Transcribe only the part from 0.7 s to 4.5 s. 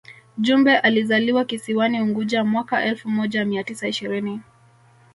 alizaliwa kisiwani Unguja mwaka elfu moja mia tisa ishirini